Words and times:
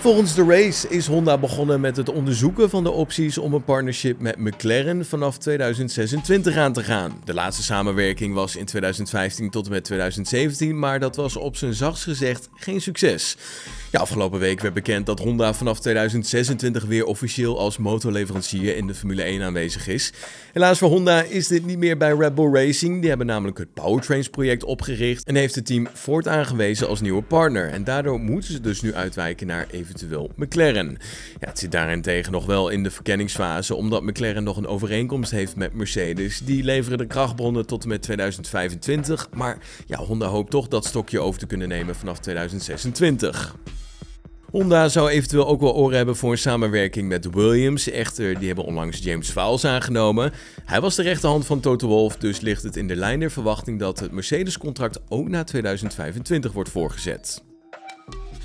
Volgens 0.00 0.34
de 0.34 0.44
race 0.44 0.88
is 0.88 1.06
Honda 1.06 1.38
begonnen 1.38 1.80
met 1.80 1.96
het 1.96 2.08
onderzoeken 2.08 2.70
van 2.70 2.84
de 2.84 2.90
opties 2.90 3.38
om 3.38 3.54
een 3.54 3.64
partnership 3.64 4.20
met 4.20 4.36
McLaren 4.36 5.06
vanaf 5.06 5.38
2026 5.38 6.56
aan 6.56 6.72
te 6.72 6.82
gaan. 6.82 7.20
De 7.24 7.34
laatste 7.34 7.62
samenwerking 7.62 8.34
was 8.34 8.56
in 8.56 8.64
2015 8.64 9.50
tot 9.50 9.66
en 9.66 9.72
met 9.72 9.84
2017, 9.84 10.78
maar 10.78 11.00
dat 11.00 11.16
was 11.16 11.36
op 11.36 11.56
zijn 11.56 11.74
zachtst 11.74 12.04
gezegd 12.04 12.48
geen 12.54 12.80
succes. 12.80 13.36
Ja, 13.90 14.00
afgelopen 14.00 14.38
week 14.38 14.60
werd 14.60 14.74
bekend 14.74 15.06
dat 15.06 15.18
Honda 15.18 15.54
vanaf 15.54 15.80
2026 15.80 16.84
weer 16.84 17.04
officieel 17.04 17.58
als 17.58 17.78
motorleverancier 17.78 18.76
in 18.76 18.86
de 18.86 18.94
Formule 18.94 19.22
1 19.22 19.42
aanwezig 19.42 19.88
is. 19.88 20.12
Helaas 20.52 20.78
voor 20.78 20.88
Honda 20.88 21.22
is 21.22 21.46
dit 21.46 21.66
niet 21.66 21.78
meer 21.78 21.96
bij 21.96 22.12
Red 22.12 22.34
Bull 22.34 22.52
Racing. 22.52 23.00
Die 23.00 23.08
hebben 23.08 23.26
namelijk 23.26 23.58
het 23.58 23.74
Powertrains 23.74 24.28
project 24.28 24.64
opgericht 24.64 25.24
en 25.24 25.34
heeft 25.34 25.54
het 25.54 25.66
team 25.66 25.88
voort 25.92 26.28
aangewezen 26.28 26.88
als 26.88 27.00
nieuwe 27.00 27.22
partner. 27.22 27.68
En 27.68 27.84
daardoor 27.84 28.20
moeten 28.20 28.52
ze 28.52 28.60
dus 28.60 28.80
nu 28.80 28.94
uitwijken 28.94 29.46
naar 29.46 29.66
eventueel 29.94 30.30
McLaren. 30.36 30.98
Ja, 31.40 31.48
het 31.48 31.58
zit 31.58 31.72
daarentegen 31.72 32.32
nog 32.32 32.46
wel 32.46 32.68
in 32.68 32.82
de 32.82 32.90
verkenningsfase, 32.90 33.74
omdat 33.74 34.02
McLaren 34.02 34.44
nog 34.44 34.56
een 34.56 34.66
overeenkomst 34.66 35.30
heeft 35.30 35.56
met 35.56 35.74
Mercedes. 35.74 36.38
Die 36.38 36.64
leveren 36.64 36.98
de 36.98 37.06
krachtbronnen 37.06 37.66
tot 37.66 37.82
en 37.82 37.88
met 37.88 38.02
2025, 38.02 39.28
maar 39.34 39.58
ja, 39.86 39.98
Honda 39.98 40.26
hoopt 40.26 40.50
toch 40.50 40.68
dat 40.68 40.84
stokje 40.84 41.20
over 41.20 41.40
te 41.40 41.46
kunnen 41.46 41.68
nemen 41.68 41.94
vanaf 41.94 42.18
2026. 42.18 43.56
Honda 44.50 44.88
zou 44.88 45.08
eventueel 45.08 45.46
ook 45.46 45.60
wel 45.60 45.74
oren 45.74 45.96
hebben 45.96 46.16
voor 46.16 46.30
een 46.30 46.38
samenwerking 46.38 47.08
met 47.08 47.30
Williams. 47.30 47.90
Echter, 47.90 48.38
die 48.38 48.46
hebben 48.46 48.64
onlangs 48.64 48.98
James 48.98 49.30
Vowles 49.30 49.64
aangenomen. 49.64 50.32
Hij 50.64 50.80
was 50.80 50.94
de 50.94 51.02
rechterhand 51.02 51.46
van 51.46 51.60
Toto 51.60 51.86
Wolff, 51.86 52.16
dus 52.16 52.40
ligt 52.40 52.62
het 52.62 52.76
in 52.76 52.88
de 52.88 52.96
lijn 52.96 53.20
der 53.20 53.30
verwachting 53.30 53.78
dat 53.78 54.00
het 54.00 54.12
Mercedes-contract 54.12 55.00
ook 55.08 55.28
na 55.28 55.44
2025 55.44 56.52
wordt 56.52 56.70
voorgezet. 56.70 57.42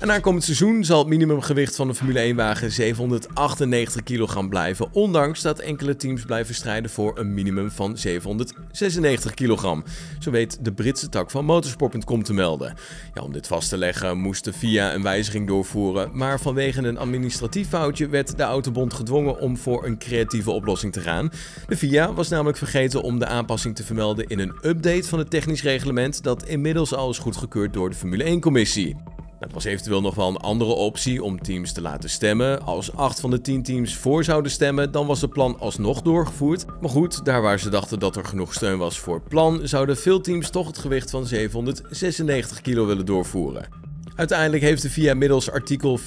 En 0.00 0.12
aankomend 0.12 0.44
seizoen 0.44 0.84
zal 0.84 0.98
het 0.98 1.08
minimumgewicht 1.08 1.76
van 1.76 1.88
de 1.88 1.94
Formule 1.94 2.32
1-wagen 2.32 2.72
798 2.72 4.02
kilogram 4.02 4.48
blijven, 4.48 4.88
ondanks 4.92 5.42
dat 5.42 5.58
enkele 5.58 5.96
teams 5.96 6.24
blijven 6.24 6.54
strijden 6.54 6.90
voor 6.90 7.18
een 7.18 7.34
minimum 7.34 7.70
van 7.70 7.98
796 7.98 9.34
kilogram. 9.34 9.84
Zo 10.18 10.30
weet 10.30 10.58
de 10.64 10.72
Britse 10.72 11.08
tak 11.08 11.30
van 11.30 11.44
motorsport.com 11.44 12.22
te 12.22 12.32
melden. 12.34 12.74
Ja, 13.14 13.22
om 13.22 13.32
dit 13.32 13.46
vast 13.46 13.68
te 13.68 13.76
leggen 13.76 14.18
moest 14.18 14.44
de 14.44 14.52
FIA 14.52 14.94
een 14.94 15.02
wijziging 15.02 15.46
doorvoeren, 15.46 16.10
maar 16.12 16.40
vanwege 16.40 16.82
een 16.82 16.98
administratief 16.98 17.68
foutje 17.68 18.08
werd 18.08 18.36
de 18.36 18.42
Autobond 18.42 18.94
gedwongen 18.94 19.40
om 19.40 19.56
voor 19.56 19.84
een 19.84 19.98
creatieve 19.98 20.50
oplossing 20.50 20.92
te 20.92 21.00
gaan. 21.00 21.30
De 21.68 21.76
FIA 21.76 22.12
was 22.12 22.28
namelijk 22.28 22.58
vergeten 22.58 23.02
om 23.02 23.18
de 23.18 23.26
aanpassing 23.26 23.76
te 23.76 23.84
vermelden 23.84 24.26
in 24.26 24.38
een 24.38 24.56
update 24.62 25.08
van 25.08 25.18
het 25.18 25.30
technisch 25.30 25.62
reglement 25.62 26.22
dat 26.22 26.46
inmiddels 26.46 26.94
al 26.94 27.10
is 27.10 27.18
goedgekeurd 27.18 27.72
door 27.72 27.90
de 27.90 27.96
Formule 27.96 28.38
1-commissie. 28.38 29.15
Het 29.40 29.52
was 29.52 29.64
eventueel 29.64 30.00
nog 30.00 30.14
wel 30.14 30.28
een 30.28 30.36
andere 30.36 30.70
optie 30.70 31.22
om 31.22 31.42
teams 31.42 31.72
te 31.72 31.80
laten 31.80 32.10
stemmen. 32.10 32.62
Als 32.62 32.96
8 32.96 33.20
van 33.20 33.30
de 33.30 33.40
10 33.40 33.62
teams 33.62 33.96
voor 33.96 34.24
zouden 34.24 34.50
stemmen, 34.50 34.92
dan 34.92 35.06
was 35.06 35.20
het 35.20 35.30
plan 35.30 35.58
alsnog 35.58 36.02
doorgevoerd. 36.02 36.64
Maar 36.80 36.90
goed, 36.90 37.24
daar 37.24 37.42
waar 37.42 37.58
ze 37.58 37.68
dachten 37.68 37.98
dat 37.98 38.16
er 38.16 38.24
genoeg 38.24 38.54
steun 38.54 38.78
was 38.78 38.98
voor 38.98 39.20
plan, 39.20 39.60
zouden 39.68 39.96
veel 39.96 40.20
teams 40.20 40.50
toch 40.50 40.66
het 40.66 40.78
gewicht 40.78 41.10
van 41.10 41.26
796 41.26 42.60
kilo 42.60 42.86
willen 42.86 43.06
doorvoeren. 43.06 43.84
Uiteindelijk 44.16 44.62
heeft 44.62 44.82
de 44.82 44.90
VIA 44.90 45.14
middels 45.14 45.50
artikel 45.50 45.98
4.3 45.98 46.04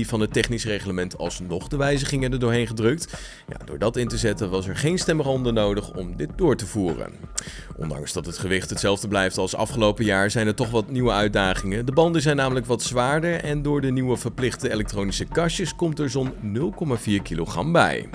van 0.00 0.20
het 0.20 0.32
technisch 0.32 0.64
reglement 0.64 1.18
alsnog 1.18 1.68
de 1.68 1.76
wijzigingen 1.76 2.32
er 2.32 2.38
doorheen 2.38 2.66
gedrukt. 2.66 3.14
Ja, 3.48 3.64
door 3.64 3.78
dat 3.78 3.96
in 3.96 4.08
te 4.08 4.18
zetten 4.18 4.50
was 4.50 4.66
er 4.66 4.76
geen 4.76 4.98
stemronde 4.98 5.52
nodig 5.52 5.94
om 5.94 6.16
dit 6.16 6.30
door 6.36 6.56
te 6.56 6.66
voeren. 6.66 7.12
Ondanks 7.76 8.12
dat 8.12 8.26
het 8.26 8.38
gewicht 8.38 8.70
hetzelfde 8.70 9.08
blijft 9.08 9.38
als 9.38 9.54
afgelopen 9.54 10.04
jaar 10.04 10.30
zijn 10.30 10.46
er 10.46 10.54
toch 10.54 10.70
wat 10.70 10.90
nieuwe 10.90 11.10
uitdagingen. 11.10 11.86
De 11.86 11.92
banden 11.92 12.22
zijn 12.22 12.36
namelijk 12.36 12.66
wat 12.66 12.82
zwaarder 12.82 13.34
en 13.44 13.62
door 13.62 13.80
de 13.80 13.90
nieuwe 13.90 14.16
verplichte 14.16 14.72
elektronische 14.72 15.24
kastjes 15.24 15.74
komt 15.76 15.98
er 15.98 16.10
zo'n 16.10 16.32
0,4 16.98 17.22
kilogram 17.22 17.72
bij. 17.72 18.08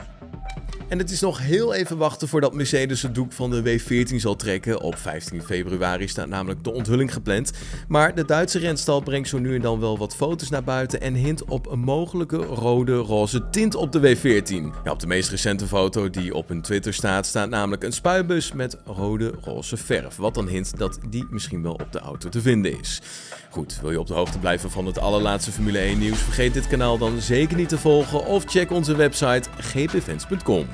En 0.93 0.99
het 0.99 1.11
is 1.11 1.21
nog 1.21 1.39
heel 1.39 1.73
even 1.73 1.97
wachten 1.97 2.27
voordat 2.27 2.53
Mercedes 2.53 3.01
het 3.01 3.15
doek 3.15 3.31
van 3.31 3.49
de 3.49 3.79
W14 3.79 4.15
zal 4.15 4.35
trekken. 4.35 4.81
Op 4.81 4.97
15 4.97 5.43
februari 5.43 6.07
staat 6.07 6.27
namelijk 6.27 6.63
de 6.63 6.71
onthulling 6.71 7.13
gepland. 7.13 7.51
Maar 7.87 8.15
de 8.15 8.25
Duitse 8.25 8.59
renstal 8.59 9.01
brengt 9.01 9.29
zo 9.29 9.39
nu 9.39 9.55
en 9.55 9.61
dan 9.61 9.79
wel 9.79 9.97
wat 9.97 10.15
foto's 10.15 10.49
naar 10.49 10.63
buiten 10.63 11.01
en 11.01 11.13
hint 11.13 11.45
op 11.45 11.71
een 11.71 11.79
mogelijke 11.79 12.37
rode-roze 12.37 13.49
tint 13.49 13.75
op 13.75 13.91
de 13.91 13.99
W14. 13.99 14.83
Ja, 14.83 14.91
op 14.91 14.99
de 14.99 15.07
meest 15.07 15.29
recente 15.29 15.67
foto 15.67 16.09
die 16.09 16.33
op 16.33 16.47
hun 16.47 16.61
Twitter 16.61 16.93
staat, 16.93 17.25
staat 17.25 17.49
namelijk 17.49 17.83
een 17.83 17.93
spuitbus 17.93 18.51
met 18.51 18.77
rode-roze 18.85 19.77
verf. 19.77 20.15
Wat 20.15 20.33
dan 20.33 20.47
hint 20.47 20.77
dat 20.77 20.99
die 21.09 21.27
misschien 21.29 21.61
wel 21.61 21.73
op 21.73 21.91
de 21.91 21.99
auto 21.99 22.29
te 22.29 22.41
vinden 22.41 22.79
is. 22.79 23.01
Goed, 23.49 23.79
wil 23.81 23.91
je 23.91 23.99
op 23.99 24.07
de 24.07 24.13
hoogte 24.13 24.39
blijven 24.39 24.71
van 24.71 24.85
het 24.85 24.99
allerlaatste 24.99 25.51
Formule 25.51 25.79
1 25.79 25.99
nieuws? 25.99 26.21
Vergeet 26.21 26.53
dit 26.53 26.67
kanaal 26.67 26.97
dan 26.97 27.21
zeker 27.21 27.57
niet 27.57 27.69
te 27.69 27.77
volgen 27.77 28.25
of 28.25 28.43
check 28.45 28.71
onze 28.71 28.95
website 28.95 29.49
gpfans.com. 29.59 30.67